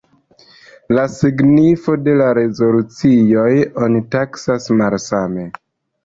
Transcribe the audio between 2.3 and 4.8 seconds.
rezolucioj oni taksas